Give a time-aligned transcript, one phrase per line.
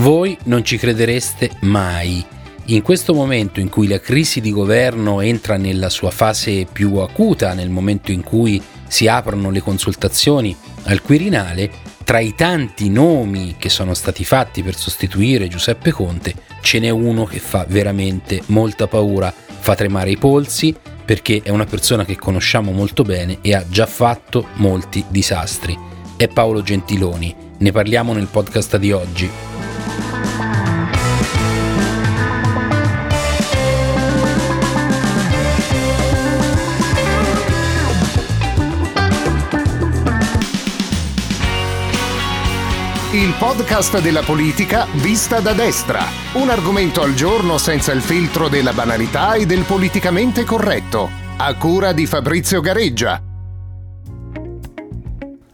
[0.00, 2.24] Voi non ci credereste mai.
[2.66, 7.52] In questo momento in cui la crisi di governo entra nella sua fase più acuta,
[7.52, 11.70] nel momento in cui si aprono le consultazioni al Quirinale,
[12.02, 17.26] tra i tanti nomi che sono stati fatti per sostituire Giuseppe Conte, ce n'è uno
[17.26, 22.72] che fa veramente molta paura, fa tremare i polsi perché è una persona che conosciamo
[22.72, 25.78] molto bene e ha già fatto molti disastri.
[26.16, 29.30] È Paolo Gentiloni, ne parliamo nel podcast di oggi.
[43.30, 46.02] Il podcast della politica vista da destra.
[46.32, 51.08] Un argomento al giorno senza il filtro della banalità e del politicamente corretto.
[51.36, 53.22] A cura di Fabrizio Gareggia.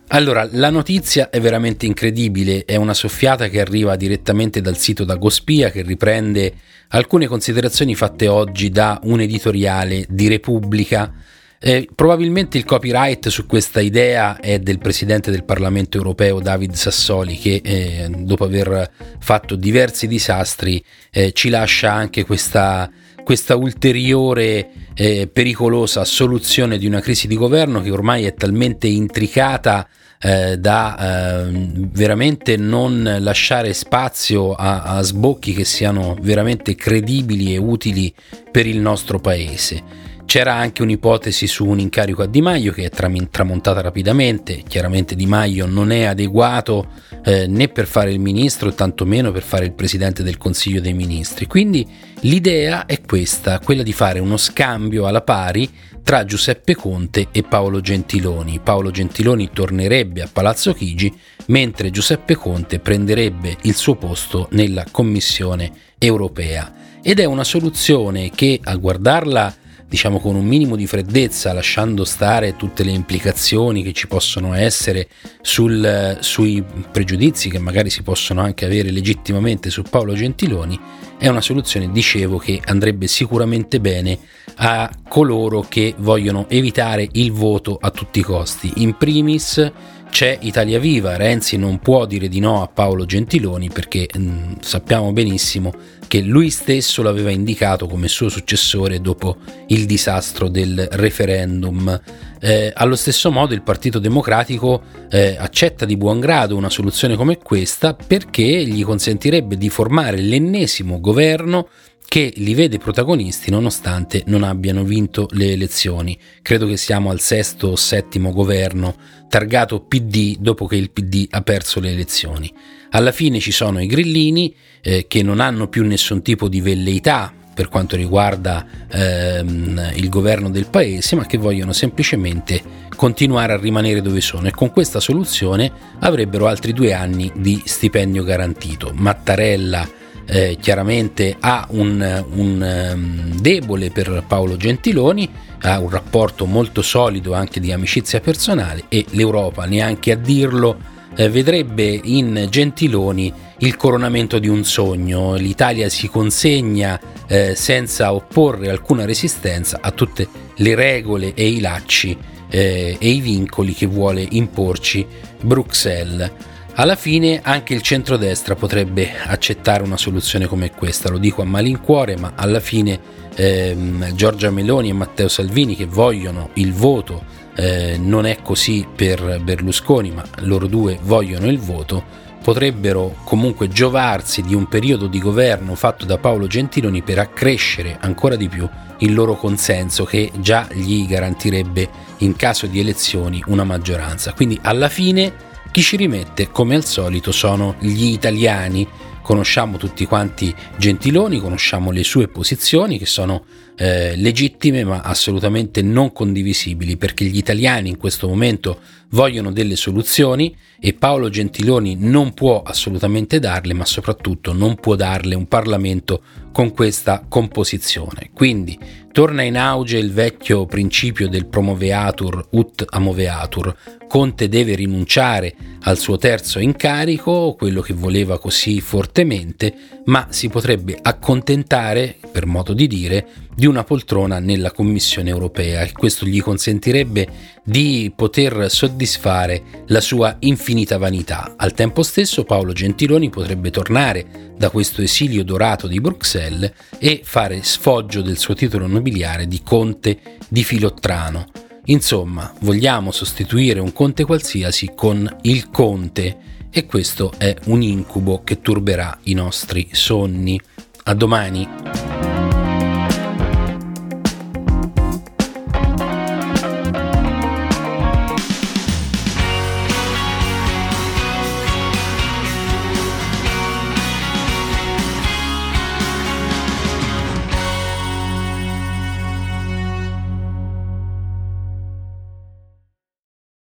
[0.09, 5.71] Allora, la notizia è veramente incredibile, è una soffiata che arriva direttamente dal sito Dagospia
[5.71, 6.55] che riprende
[6.89, 11.13] alcune considerazioni fatte oggi da un editoriale di Repubblica
[11.59, 17.39] eh, probabilmente il copyright su questa idea è del presidente del Parlamento europeo David Sassoli
[17.39, 22.91] che eh, dopo aver fatto diversi disastri eh, ci lascia anche questa,
[23.25, 29.89] questa ulteriore eh, pericolosa soluzione di una crisi di governo che ormai è talmente intricata
[30.21, 37.59] eh, da eh, veramente non lasciare spazio a, a sbocchi che siano veramente credibili e
[37.59, 38.13] utili
[38.51, 40.06] per il nostro paese.
[40.37, 45.25] C'era anche un'ipotesi su un incarico a Di Maio che è tramontata rapidamente, chiaramente Di
[45.25, 46.89] Maio non è adeguato
[47.25, 51.47] eh, né per fare il ministro, tantomeno per fare il presidente del Consiglio dei Ministri.
[51.47, 51.89] Quindi
[52.21, 55.71] l'idea è questa, quella di fare uno scambio alla pari
[56.03, 58.61] tra Giuseppe Conte e Paolo Gentiloni.
[58.63, 61.11] Paolo Gentiloni tornerebbe a Palazzo Chigi,
[61.47, 67.01] mentre Giuseppe Conte prenderebbe il suo posto nella Commissione europea.
[67.01, 72.57] Ed è una soluzione che a guardarla diciamo con un minimo di freddezza, lasciando stare
[72.57, 75.09] tutte le implicazioni che ci possono essere
[75.41, 80.79] sul, sui pregiudizi che magari si possono anche avere legittimamente su Paolo Gentiloni,
[81.19, 84.19] è una soluzione, dicevo, che andrebbe sicuramente bene
[84.57, 88.71] a coloro che vogliono evitare il voto a tutti i costi.
[88.77, 89.73] In primis
[90.11, 94.53] c'è Italia Viva, Renzi non può dire di no a Paolo Gentiloni perché mh, mm,
[94.61, 95.73] sappiamo benissimo
[96.07, 99.37] che lui stesso l'aveva indicato come suo successore dopo
[99.69, 102.01] il disastro del referendum.
[102.41, 107.39] Eh, allo stesso modo il Partito Democratico eh, accetta di buon grado una soluzione come
[107.39, 111.69] questa perché gli consentirebbe di formare l'ennesimo governo
[112.07, 116.19] che li vede protagonisti nonostante non abbiano vinto le elezioni.
[116.41, 118.95] Credo che siamo al sesto o settimo governo
[119.29, 122.53] targato PD dopo che il PD ha perso le elezioni.
[122.91, 127.33] Alla fine ci sono i grillini eh, che non hanno più nessun tipo di velleità
[127.57, 132.63] per quanto riguarda ehm, il governo del paese, ma che vogliono semplicemente
[132.95, 138.25] continuare a rimanere dove sono e con questa soluzione avrebbero altri due anni di stipendio
[138.25, 138.93] garantito.
[138.95, 139.89] Mattarella
[140.27, 145.29] eh, chiaramente ha un, un um, debole per Paolo Gentiloni,
[145.63, 151.29] ha un rapporto molto solido anche di amicizia personale e l'Europa, neanche a dirlo, eh,
[151.29, 155.35] vedrebbe in Gentiloni il coronamento di un sogno.
[155.35, 162.17] L'Italia si consegna eh, senza opporre alcuna resistenza a tutte le regole e i lacci
[162.51, 165.07] eh, e i vincoli che vuole imporci
[165.41, 166.31] Bruxelles.
[166.79, 172.19] Alla fine anche il centrodestra potrebbe accettare una soluzione come questa, lo dico a malincuore,
[172.19, 173.01] ma alla fine
[173.35, 179.41] ehm, Giorgia Meloni e Matteo Salvini che vogliono il voto, eh, non è così per
[179.43, 182.05] Berlusconi, ma loro due vogliono il voto,
[182.43, 188.37] potrebbero comunque giovarsi di un periodo di governo fatto da Paolo Gentiloni per accrescere ancora
[188.37, 194.35] di più il loro consenso che già gli garantirebbe in caso di elezioni una maggioranza.
[194.35, 198.87] Quindi alla fine chi ci rimette come al solito sono gli italiani.
[199.23, 203.45] Conosciamo tutti quanti Gentiloni, conosciamo le sue posizioni che sono
[203.77, 208.81] eh, legittime ma assolutamente non condivisibili perché gli italiani in questo momento
[209.11, 215.35] vogliono delle soluzioni e Paolo Gentiloni non può assolutamente darle ma soprattutto non può darle
[215.35, 218.31] un Parlamento con questa composizione.
[218.33, 218.79] Quindi
[219.13, 223.77] torna in auge il vecchio principio del promoveatur ut amoveatur,
[224.07, 229.75] Conte deve rinunciare al suo terzo incarico, quello che voleva così fortemente,
[230.07, 235.83] ma si potrebbe accontentare, per modo di dire, di di una poltrona nella Commissione europea
[235.83, 237.27] e questo gli consentirebbe
[237.65, 241.55] di poter soddisfare la sua infinita vanità.
[241.57, 247.65] Al tempo stesso Paolo Gentiloni potrebbe tornare da questo esilio dorato di Bruxelles e fare
[247.65, 251.47] sfoggio del suo titolo nobiliare di conte di Filottrano.
[251.87, 256.37] Insomma, vogliamo sostituire un conte qualsiasi con il conte
[256.71, 260.61] e questo è un incubo che turberà i nostri sonni.
[261.05, 262.06] A domani!